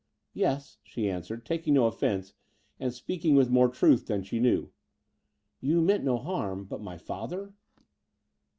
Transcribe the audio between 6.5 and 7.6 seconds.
but my father